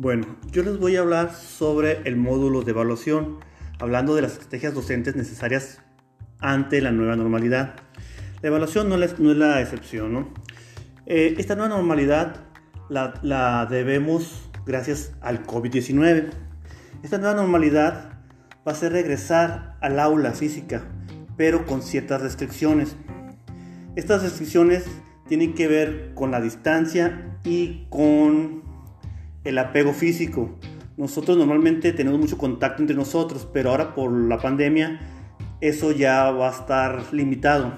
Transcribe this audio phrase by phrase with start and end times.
[0.00, 3.38] Bueno, yo les voy a hablar sobre el módulo de evaluación,
[3.80, 5.80] hablando de las estrategias docentes necesarias
[6.38, 7.74] ante la nueva normalidad.
[8.40, 10.28] La evaluación no es, la excepción, ¿no?
[11.06, 12.44] Eh, esta nueva normalidad
[12.88, 16.30] la, la debemos gracias al COVID-19.
[17.02, 18.20] Esta nueva normalidad
[18.64, 20.84] va a ser regresar al aula física,
[21.36, 22.94] pero con ciertas restricciones.
[23.96, 24.84] Estas restricciones
[25.26, 28.67] tienen que ver con la distancia y con
[29.48, 30.50] el apego físico.
[30.98, 35.00] Nosotros normalmente tenemos mucho contacto entre nosotros, pero ahora por la pandemia
[35.62, 37.72] eso ya va a estar limitado.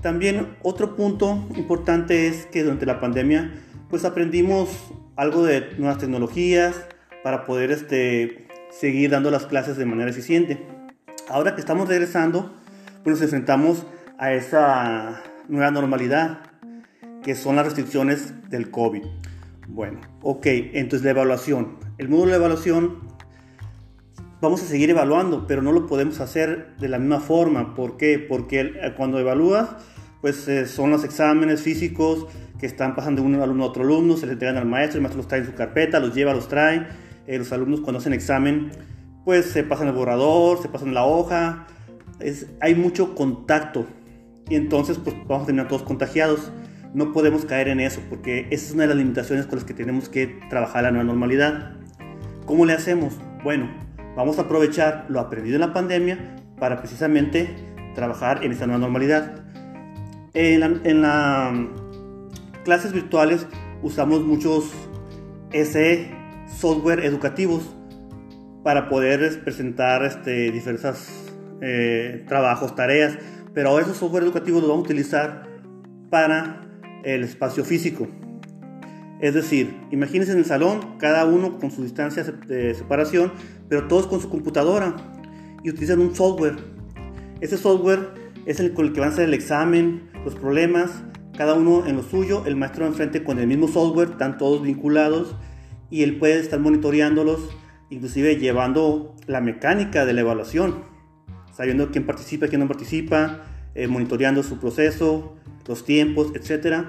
[0.00, 3.52] También otro punto importante es que durante la pandemia
[3.90, 4.68] pues aprendimos
[5.16, 6.76] algo de nuevas tecnologías
[7.24, 10.64] para poder este, seguir dando las clases de manera eficiente.
[11.28, 12.54] Ahora que estamos regresando,
[13.02, 13.84] pues nos enfrentamos
[14.18, 16.38] a esa nueva normalidad,
[17.24, 19.02] que son las restricciones del COVID.
[19.68, 21.78] Bueno, ok, entonces la evaluación.
[21.98, 22.98] El módulo de evaluación
[24.40, 27.74] vamos a seguir evaluando, pero no lo podemos hacer de la misma forma.
[27.74, 28.18] ¿Por qué?
[28.18, 29.70] Porque eh, cuando evalúas,
[30.20, 32.26] pues eh, son los exámenes físicos
[32.58, 35.02] que están pasando de un alumno a otro alumno, se le entregan al maestro, el
[35.02, 36.86] maestro los trae en su carpeta, los lleva, los trae.
[37.26, 38.70] Eh, los alumnos cuando hacen examen,
[39.24, 41.66] pues se pasan el borrador, se pasan la hoja.
[42.60, 43.86] Hay mucho contacto
[44.48, 46.52] y entonces pues vamos a terminar todos contagiados.
[46.96, 49.74] No podemos caer en eso porque esa es una de las limitaciones con las que
[49.74, 51.74] tenemos que trabajar la nueva normalidad.
[52.46, 53.12] ¿Cómo le hacemos?
[53.44, 53.68] Bueno,
[54.16, 57.54] vamos a aprovechar lo aprendido en la pandemia para precisamente
[57.94, 59.44] trabajar en esta nueva normalidad.
[60.32, 60.60] En
[61.02, 61.66] las mm,
[62.64, 63.46] clases virtuales
[63.82, 64.72] usamos muchos
[65.52, 66.10] SE,
[66.46, 67.76] software educativos,
[68.64, 71.10] para poder presentar este, diversos
[71.60, 73.18] eh, trabajos, tareas,
[73.52, 75.46] pero esos software educativos los vamos a utilizar
[76.08, 76.65] para
[77.06, 78.08] el espacio físico.
[79.20, 83.32] Es decir, imagínense en el salón, cada uno con su distancia de separación,
[83.68, 84.94] pero todos con su computadora
[85.62, 86.56] y utilizan un software.
[87.40, 88.10] Ese software
[88.44, 90.90] es el con el que van a hacer el examen, los problemas,
[91.36, 95.36] cada uno en lo suyo, el maestro enfrente con el mismo software, están todos vinculados
[95.90, 97.40] y él puede estar monitoreándolos,
[97.88, 100.82] inclusive llevando la mecánica de la evaluación,
[101.52, 106.84] sabiendo quién participa, quién no participa, eh, monitoreando su proceso, los tiempos, etc.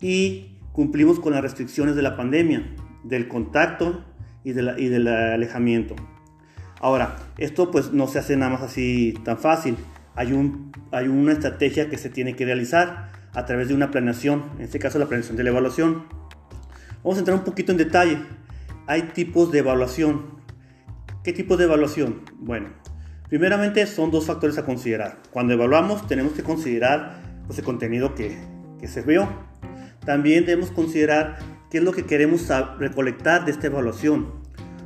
[0.00, 2.74] Y cumplimos con las restricciones de la pandemia,
[3.04, 4.04] del contacto
[4.42, 5.94] y, y del alejamiento.
[6.80, 9.76] Ahora, esto pues no se hace nada más así tan fácil.
[10.16, 14.44] Hay, un, hay una estrategia que se tiene que realizar a través de una planeación,
[14.56, 16.04] en este caso la planeación de la evaluación.
[17.02, 18.18] Vamos a entrar un poquito en detalle.
[18.86, 20.42] Hay tipos de evaluación.
[21.22, 22.20] ¿Qué tipo de evaluación?
[22.38, 22.68] Bueno,
[23.28, 25.20] primeramente son dos factores a considerar.
[25.30, 28.36] Cuando evaluamos tenemos que considerar pues, contenido que,
[28.80, 29.28] que se vio.
[30.04, 31.38] También debemos considerar
[31.70, 34.42] qué es lo que queremos recolectar de esta evaluación.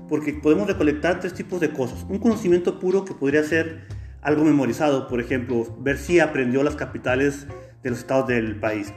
[0.09, 2.07] Porque podemos recolectar tres tipos de cosas.
[2.09, 3.87] Un conocimiento puro que podría ser
[4.23, 7.47] algo memorizado, por ejemplo, ver si aprendió las capitales
[7.83, 8.93] de los estados del país,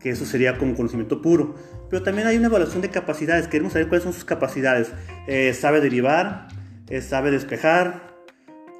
[0.00, 1.54] que eso sería como conocimiento puro.
[1.90, 4.92] Pero también hay una evaluación de capacidades, queremos saber cuáles son sus capacidades.
[5.26, 6.48] Eh, sabe derivar,
[6.88, 8.14] eh, sabe despejar,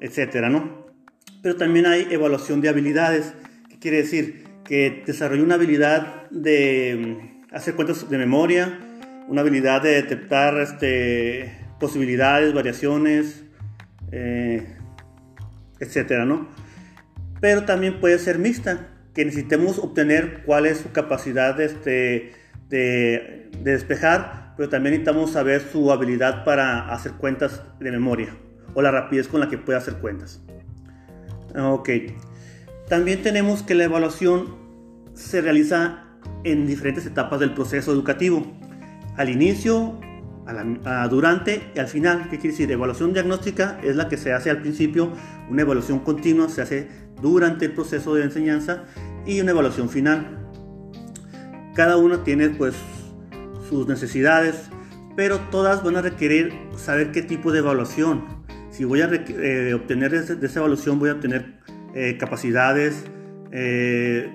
[0.00, 0.86] etcétera, ¿no?
[1.42, 3.34] Pero también hay evaluación de habilidades,
[3.86, 8.80] quiere decir que desarrolló una habilidad de mm, hacer cuentas de memoria,
[9.28, 13.44] una habilidad de detectar este, posibilidades, variaciones,
[14.10, 14.66] eh,
[15.78, 16.48] etcétera, ¿no?
[17.40, 22.32] Pero también puede ser mixta, que necesitemos obtener cuál es su capacidad este,
[22.68, 28.36] de, de despejar, pero también necesitamos saber su habilidad para hacer cuentas de memoria
[28.74, 30.42] o la rapidez con la que puede hacer cuentas.
[31.56, 31.90] Ok.
[32.88, 34.54] También tenemos que la evaluación
[35.14, 36.04] se realiza
[36.44, 38.46] en diferentes etapas del proceso educativo.
[39.16, 39.98] Al inicio,
[41.10, 42.28] durante y al final.
[42.30, 42.70] ¿Qué quiere decir?
[42.70, 45.12] Evaluación diagnóstica es la que se hace al principio,
[45.50, 46.88] una evaluación continua se hace
[47.20, 48.84] durante el proceso de enseñanza
[49.26, 50.38] y una evaluación final.
[51.74, 52.74] Cada una tiene pues
[53.68, 54.70] sus necesidades,
[55.16, 58.24] pero todas van a requerir saber qué tipo de evaluación.
[58.70, 61.55] Si voy a eh, obtener de, esa evaluación, voy a obtener
[61.96, 63.04] eh, capacidades,
[63.50, 64.30] eh,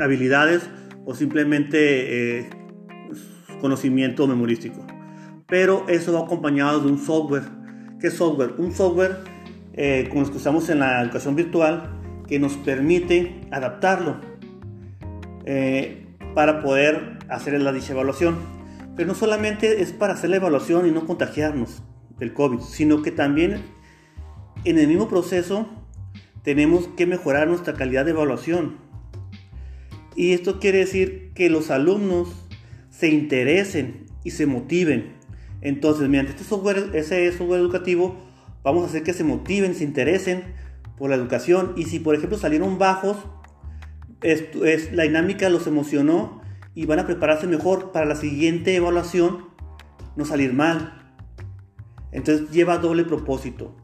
[0.00, 0.68] habilidades
[1.04, 2.48] o simplemente
[3.60, 4.84] conocimiento memorístico.
[5.46, 7.44] Pero eso va acompañado de un software.
[8.00, 8.54] ¿Qué software?
[8.58, 9.18] Un software
[9.76, 11.90] eh, como los que usamos en la educación virtual
[12.28, 14.16] que nos permite adaptarlo
[15.44, 18.36] eh, para poder hacer la dicha evaluación.
[18.96, 21.82] Pero no solamente es para hacer la evaluación y no contagiarnos
[22.18, 23.62] del COVID, sino que también
[24.64, 25.68] en el mismo proceso
[26.44, 28.76] tenemos que mejorar nuestra calidad de evaluación.
[30.14, 32.28] Y esto quiere decir que los alumnos
[32.90, 35.14] se interesen y se motiven.
[35.62, 38.16] Entonces, mediante este software, ese software educativo,
[38.62, 40.44] vamos a hacer que se motiven, se interesen
[40.98, 41.72] por la educación.
[41.76, 43.16] Y si, por ejemplo, salieron bajos,
[44.20, 46.42] es, la dinámica los emocionó
[46.74, 49.46] y van a prepararse mejor para la siguiente evaluación,
[50.14, 51.00] no salir mal.
[52.12, 53.74] Entonces lleva doble propósito.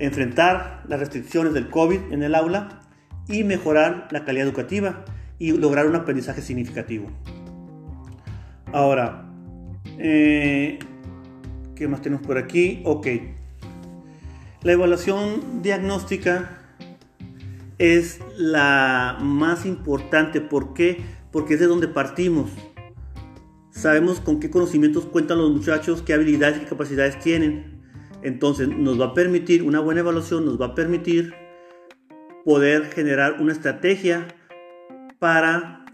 [0.00, 2.80] Enfrentar las restricciones del COVID en el aula
[3.28, 5.04] y mejorar la calidad educativa
[5.38, 7.06] y lograr un aprendizaje significativo.
[8.72, 9.30] Ahora,
[9.98, 10.78] eh,
[11.76, 12.82] ¿qué más tenemos por aquí?
[12.84, 13.06] Ok.
[14.62, 16.58] La evaluación diagnóstica
[17.78, 20.40] es la más importante.
[20.40, 21.02] ¿Por qué?
[21.30, 22.50] Porque es de donde partimos.
[23.70, 27.79] Sabemos con qué conocimientos cuentan los muchachos, qué habilidades y capacidades tienen.
[28.22, 31.34] Entonces nos va a permitir, una buena evaluación nos va a permitir
[32.44, 34.28] poder generar una estrategia
[35.18, 35.84] para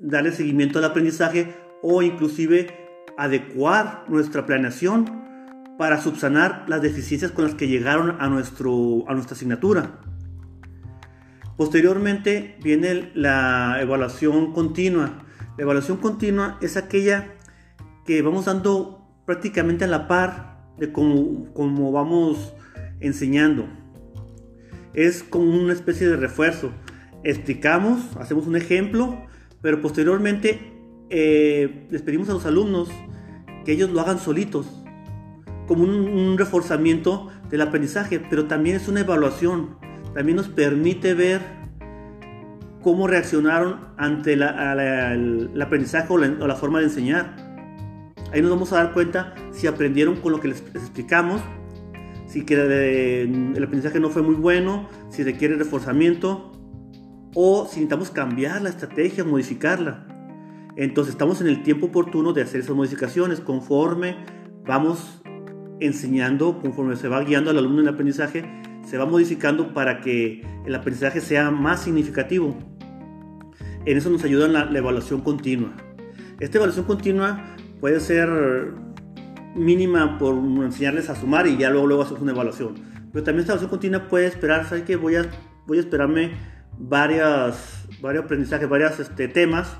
[0.00, 2.82] darle seguimiento al aprendizaje o inclusive
[3.16, 5.22] adecuar nuestra planeación
[5.78, 10.00] para subsanar las deficiencias con las que llegaron a, nuestro, a nuestra asignatura.
[11.56, 15.24] Posteriormente viene la evaluación continua.
[15.56, 17.34] La evaluación continua es aquella
[18.04, 20.51] que vamos dando prácticamente a la par
[20.86, 22.52] de cómo, vamos
[23.00, 23.66] enseñando.
[24.94, 26.70] Es como una especie de refuerzo.
[27.24, 29.16] Explicamos, hacemos un ejemplo,
[29.60, 30.60] pero posteriormente
[31.10, 32.90] eh, les pedimos a los alumnos
[33.64, 34.66] que ellos lo hagan solitos,
[35.66, 39.76] como un reforzamiento del aprendizaje, pero también es una evaluación
[40.14, 41.40] también nos permite ver
[42.82, 47.51] cómo reaccionaron ante el aprendizaje o la, forma de enseñar.
[48.32, 51.42] Ahí nos vamos a dar cuenta si aprendieron con lo que les, explicamos,
[52.26, 56.52] si el aprendizaje no fue muy bueno, si requiere reforzamiento
[57.34, 60.06] o si necesitamos cambiar la estrategia, modificarla.
[60.76, 64.16] Entonces estamos en el tiempo oportuno de hacer esas modificaciones conforme
[64.64, 65.22] vamos
[65.80, 68.44] enseñando, conforme se va guiando al alumno en el aprendizaje,
[68.86, 72.56] se va modificando para que el aprendizaje sea más significativo.
[73.84, 75.72] En eso nos ayuda la, evaluación continua.
[76.40, 78.30] Esta evaluación continua puede ser
[79.56, 82.74] mínima por enseñarles a sumar y ya luego, luego hacer una evaluación.
[83.12, 84.94] Pero también esta evaluación continua puede esperar, ¿sabes qué?
[84.94, 85.28] Voy a,
[85.66, 86.30] voy a esperarme
[86.78, 89.76] varias, varios aprendizajes, varios este, temas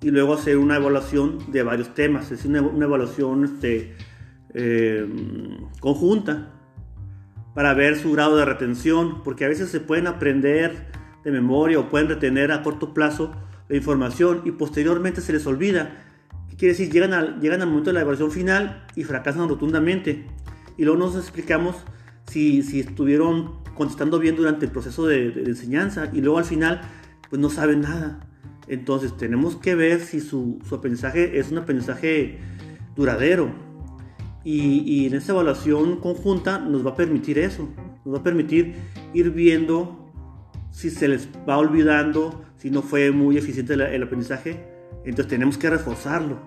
[0.00, 2.24] y luego hacer una evaluación de varios temas.
[2.24, 3.94] Es decir, una, evaluación este,
[4.52, 5.08] eh,
[5.78, 6.50] conjunta
[7.54, 10.88] para ver su grado de retención, porque a veces se pueden aprender
[11.22, 13.30] de memoria o pueden retener a corto plazo
[13.68, 16.00] la información y posteriormente se les olvida.
[16.54, 16.92] ¿Qué quiere decir?
[16.92, 20.26] Llegan al, llegan al momento de la evaluación final y fracasan rotundamente.
[20.76, 21.76] Y luego nos explicamos
[22.26, 26.80] si, si estuvieron contestando bien durante el proceso de, enseñanza y luego al final
[27.28, 28.20] pues no saben nada.
[28.68, 32.38] Entonces tenemos que ver si su, su aprendizaje es un aprendizaje
[32.96, 33.52] duradero
[34.44, 37.68] y, en esta evaluación conjunta nos va a permitir eso,
[38.04, 38.74] nos va a permitir
[39.14, 40.12] ir viendo
[40.70, 44.73] si se les va olvidando, si no fue muy eficiente el, aprendizaje,
[45.10, 46.38] entonces tenemos que reforzarlo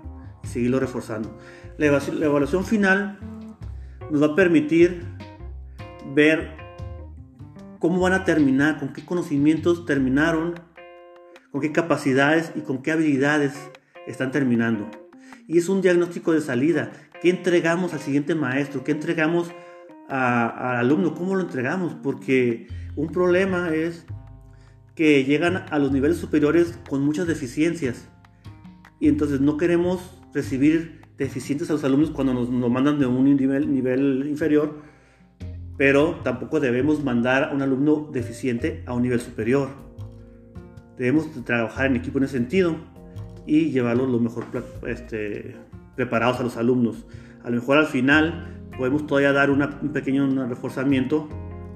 [0.44, 1.38] y seguirlo reforzando.
[1.78, 3.20] La evaluación, final
[4.12, 5.04] nos va a permitir
[6.14, 6.52] ver
[7.80, 10.56] cómo van a terminar, con qué conocimientos terminaron,
[11.52, 13.54] con qué capacidades y con qué habilidades
[14.08, 14.90] están terminando.
[15.48, 16.92] Y es un diagnóstico de salida
[17.22, 18.84] ¿Qué entregamos al siguiente maestro?
[18.84, 19.52] ¿Qué entregamos
[20.08, 21.16] al alumno?
[21.16, 21.96] ¿Cómo lo entregamos?
[21.96, 24.06] Porque un problema es
[24.94, 28.10] que llegan a los niveles superiores con muchas deficiencias
[29.00, 33.74] y entonces no queremos recibir deficientes a los alumnos cuando nos, mandan de un nivel,
[33.74, 34.82] nivel inferior,
[35.78, 39.70] pero tampoco debemos mandar a un alumno deficiente a un nivel superior.
[40.98, 42.76] Debemos trabajar en equipo en ese sentido
[43.46, 44.46] y llevarlo lo mejor
[44.88, 45.56] este,
[45.96, 47.06] preparados a los alumnos.
[47.44, 49.60] A lo mejor al final podemos todavía dar un
[49.94, 51.30] pequeño reforzamiento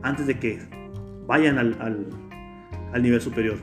[0.04, 0.60] antes de que
[1.28, 1.78] vayan al,
[2.94, 3.58] al, nivel superior.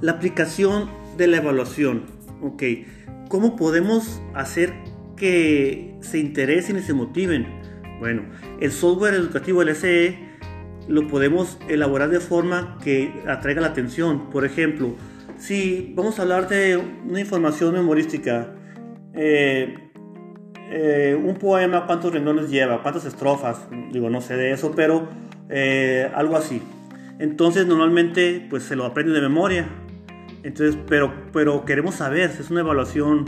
[0.00, 2.04] La aplicación de la evaluación.
[2.42, 2.62] Ok,
[3.28, 4.72] ¿cómo podemos hacer
[5.16, 7.46] que se interesen y se motiven?
[7.98, 8.22] Bueno,
[8.60, 10.18] el software educativo LSE
[10.88, 14.30] lo podemos elaborar de forma que atraiga la atención.
[14.30, 14.96] Por ejemplo,
[15.36, 18.54] si vamos a hablar de una información memorística,
[19.14, 19.90] eh,
[20.70, 22.82] eh, un poema, ¿cuántos renglones lleva?
[22.82, 23.68] ¿Cuántas estrofas?
[23.92, 25.08] Digo, no sé de eso, pero
[25.48, 26.62] eh, algo así.
[27.18, 29.68] Entonces, normalmente, pues se lo aprende de memoria.
[30.42, 33.26] Entonces, pero, pero queremos saber, es una evaluación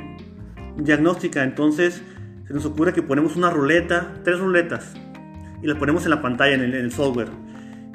[0.76, 1.42] diagnóstica.
[1.42, 2.02] Entonces,
[2.47, 4.95] se nos ocurre que ponemos una ruleta, tres ruletas,
[5.62, 7.28] y las ponemos en la pantalla, en el, software.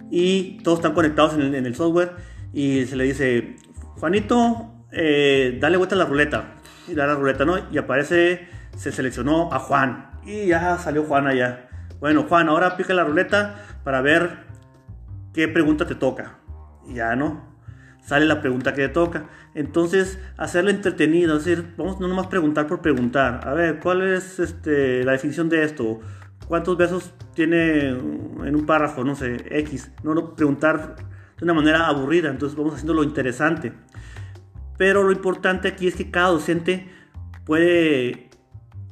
[0.09, 2.11] Y todos están conectados en el, software.
[2.53, 3.55] Y se le dice,
[3.99, 6.55] Juanito, dale vuelta a la ruleta
[6.87, 7.57] y da la ruleta, ¿no?
[7.71, 8.47] Y aparece
[8.77, 11.67] se seleccionó a Juan y ya salió Juan allá.
[11.99, 14.45] Bueno, Juan, ahora pica la ruleta para ver
[15.33, 16.37] qué pregunta te toca.
[16.87, 17.46] Y ya no,
[18.07, 19.25] sale la pregunta que te toca.
[19.53, 23.41] Entonces, hacerlo entretenido, es decir, vamos no nomás preguntar por preguntar.
[23.45, 25.99] A ver, ¿cuál es este, la definición de esto?
[26.47, 29.03] ¿Cuántos besos tiene en un párrafo?
[29.03, 29.91] No sé, X.
[30.03, 30.95] No, no preguntar
[31.37, 33.73] de una manera aburrida, entonces vamos haciendo lo interesante.
[34.77, 36.87] Pero lo importante aquí es que cada docente
[37.45, 38.29] puede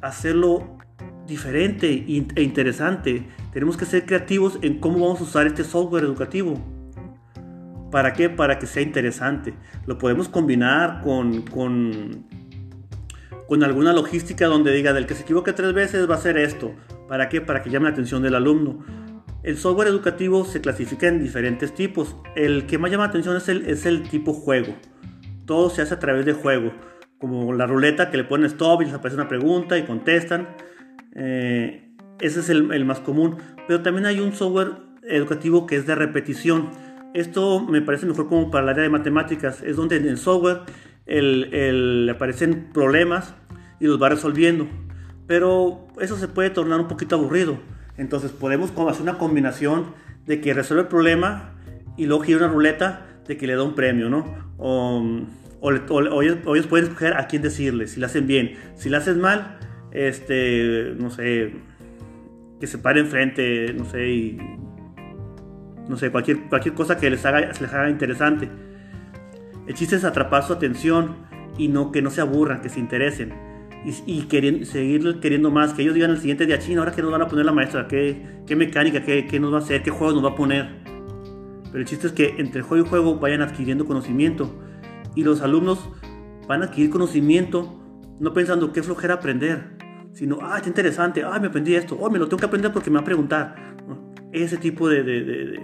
[0.02, 0.78] hacerlo
[1.26, 3.30] diferente e interesante.
[3.54, 6.75] Tenemos que ser creativos en cómo vamos a usar este software educativo.
[7.96, 8.30] ¿Para qué?
[8.30, 9.54] Para que sea interesante.
[9.86, 12.25] Lo podemos combinar con, con,
[13.48, 16.75] con alguna logística donde diga del que se equivoque tres veces va a hacer esto.
[17.08, 17.40] ¿Para qué?
[17.40, 18.84] Para que llame la atención del alumno.
[19.44, 22.18] El software educativo se clasifica en diferentes tipos.
[22.36, 24.75] El que más llama la atención es el, es el tipo juego.
[25.46, 26.74] Todo se hace a través de juego.
[27.18, 30.50] Como la ruleta que le ponen stop y les aparece una pregunta y contestan.
[31.16, 33.38] Eh, ese es el, el más común.
[33.70, 34.74] Pero también hay un software
[35.08, 36.84] educativo que es de repetición.
[37.16, 39.62] Esto me parece mejor como para el área de matemáticas.
[39.62, 40.64] Es donde en el software
[41.06, 43.34] le aparecen problemas
[43.80, 44.68] y los va resolviendo.
[45.26, 47.58] Pero eso se puede tornar un poquito aburrido.
[47.96, 49.94] Entonces podemos hacer una combinación
[50.26, 51.54] de que resuelve el problema
[51.96, 54.26] y luego gira una ruleta de que le da un premio, ¿no?
[54.58, 55.02] O,
[55.72, 58.58] ellos, pueden escoger a quién decirle, si lo hacen bien.
[58.76, 59.58] Si lo hacen mal,
[59.92, 61.54] este, no sé,
[62.60, 64.38] que se pare enfrente, no sé, y,
[65.88, 68.50] no sé, cualquier, cualquier cosa que les haga, les haga interesante.
[69.68, 71.15] El chiste es atrapar su atención
[71.58, 73.34] y no que no se aburran, que se interesen
[73.86, 77.12] y, y seguir queriendo más, que ellos digan el siguiente día, chino, ahora que nos
[77.12, 79.92] van a poner la maestra, qué, qué mecánica, qué, qué nos va a hacer, qué
[79.92, 80.82] juego nos va a poner.
[81.65, 84.60] Pero el chiste es que entre juego y juego vayan adquiriendo conocimiento
[85.13, 85.88] y los alumnos
[86.48, 87.80] van a adquirir conocimiento
[88.20, 89.77] no pensando qué flojera aprender,
[90.13, 92.89] sino, ah, qué interesante, ah, me aprendí esto, oh, me lo tengo que aprender porque
[92.89, 93.75] me va a preguntar.
[94.36, 95.62] Ese tipo de, de, de,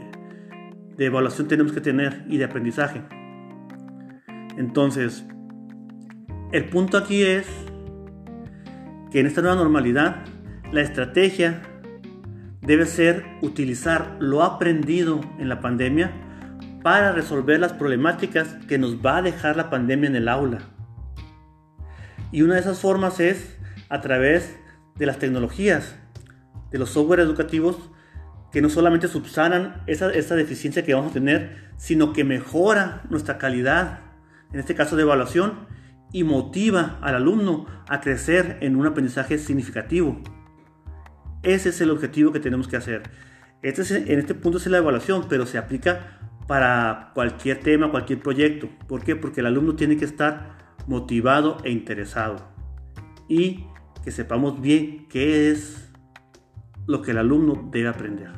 [0.95, 3.01] de evaluación tenemos que tener y de aprendizaje.
[4.57, 5.25] Entonces,
[6.53, 7.45] el punto aquí es
[9.11, 10.23] que en esta nueva normalidad
[10.71, 11.61] la estrategia
[12.61, 16.13] debe ser utilizar lo aprendido en la pandemia
[16.81, 20.59] para resolver las problemáticas que nos va a dejar la pandemia en el aula.
[22.31, 23.59] Y una de esas formas es
[23.89, 24.57] a través
[24.95, 25.97] de las tecnologías,
[26.71, 27.91] de los software educativos
[28.51, 33.38] que no solamente subsanan esa, esa deficiencia que vamos a tener, sino que mejora nuestra
[33.38, 34.01] calidad,
[34.51, 35.67] en este caso de evaluación,
[36.12, 40.22] y motiva al alumno a crecer en un aprendizaje significativo.
[41.43, 43.03] Ese es el objetivo que tenemos que hacer.
[43.62, 48.70] Este en este punto es la evaluación, pero se aplica para cualquier tema, cualquier proyecto.
[48.88, 49.15] ¿Por qué?
[49.15, 52.51] Porque el alumno tiene que estar motivado e interesado.
[53.29, 53.65] Y
[54.03, 55.80] que sepamos bien qué es
[56.88, 58.31] lo que el alumno debe aprender.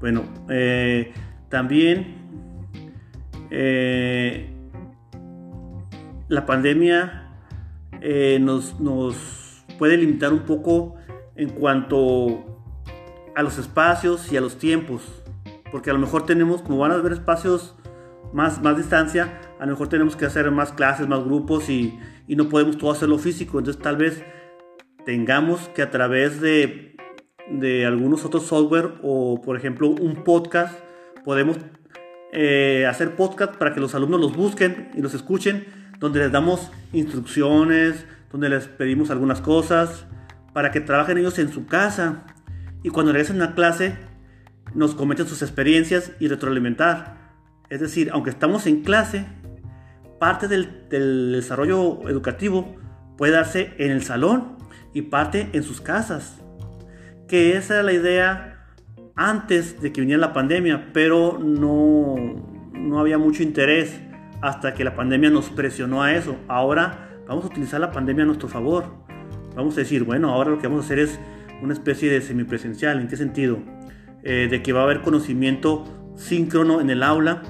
[0.00, 1.12] Bueno, eh,
[1.48, 2.16] también
[3.50, 4.50] eh,
[6.28, 7.30] la pandemia
[8.00, 8.74] eh, nos,
[9.78, 10.96] puede limitar un poco
[11.36, 12.60] en cuanto
[13.34, 15.22] a los espacios y a los tiempos.
[15.70, 17.74] Porque a lo mejor tenemos, como van a haber espacios
[18.32, 22.48] más, más distancia, a lo mejor tenemos que hacer más clases, más grupos y, no
[22.48, 23.58] podemos todo hacerlo físico.
[23.58, 24.22] Entonces tal vez
[25.04, 26.93] tengamos que a través de,
[27.50, 30.78] de algunos otros software o por ejemplo un podcast,
[31.24, 31.58] podemos
[32.32, 35.66] eh, hacer podcast para que los alumnos los busquen y los escuchen
[35.98, 40.06] donde les damos instrucciones, donde les pedimos algunas cosas,
[40.52, 42.24] para que trabajen ellos en su casa
[42.82, 43.96] y cuando regresen a clase
[44.74, 47.16] nos comenten sus experiencias y retroalimentar.
[47.70, 49.26] Es decir, aunque estamos en clase,
[50.18, 52.76] parte del, del desarrollo educativo
[53.16, 54.56] puede darse en el salón
[54.92, 56.43] y parte en sus casas.
[57.28, 58.54] Que esa era la idea
[59.16, 62.16] antes de que viniera la pandemia, pero no,
[62.72, 64.00] no había mucho interés
[64.42, 66.36] hasta que la pandemia nos presionó a eso.
[66.48, 68.84] Ahora vamos a utilizar la pandemia a nuestro favor.
[69.56, 71.18] Vamos a decir, bueno, ahora lo que vamos a hacer es
[71.62, 73.00] una especie de semipresencial.
[73.00, 73.58] ¿En qué sentido?
[74.22, 75.84] Eh, de que va a haber conocimiento
[76.16, 77.42] síncrono en el aula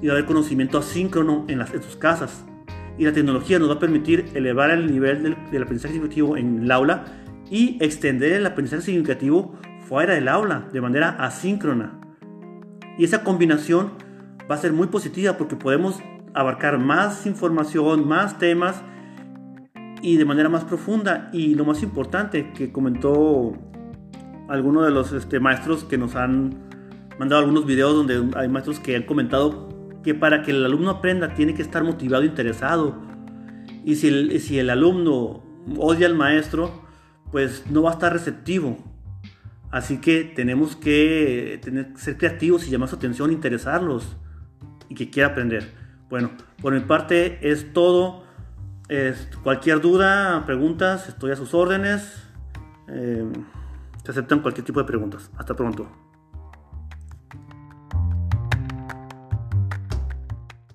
[0.00, 2.44] y va a haber conocimiento asíncrono en, las, en sus casas.
[2.98, 6.64] Y la tecnología nos va a permitir elevar el nivel del, del aprendizaje significativo en
[6.64, 7.04] el aula
[7.50, 12.00] y extender el aprendizaje significativo fuera del aula de manera asíncrona.
[12.96, 13.92] Y esa combinación
[14.50, 16.00] va a ser muy positiva porque podemos
[16.32, 18.82] abarcar más información, más temas
[20.00, 21.28] y de manera más profunda.
[21.32, 23.52] Y lo más importante que comentó
[24.48, 26.68] alguno de los este, maestros que nos han
[27.18, 29.68] mandado algunos videos donde hay maestros que han comentado
[30.02, 32.96] que para que el alumno aprenda tiene que estar motivado e interesado.
[33.84, 35.42] Y si el, si el alumno
[35.78, 36.89] odia al maestro,
[37.30, 38.78] pues no va a estar receptivo.
[39.70, 44.16] Así que tenemos que tener, ser creativos y llamar su atención, interesarlos
[44.88, 45.72] y que quiera aprender.
[46.08, 48.24] Bueno, por mi parte es todo.
[49.44, 52.24] cualquier duda, preguntas, estoy a sus órdenes.
[52.88, 53.24] Eh,
[54.04, 55.30] se aceptan cualquier tipo de preguntas.
[55.36, 56.09] Hasta pronto.